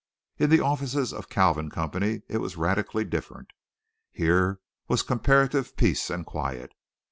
[0.39, 3.51] In the offices of the Kalvin Company it was radically different.
[4.11, 6.73] Here was comparative peace and quiet.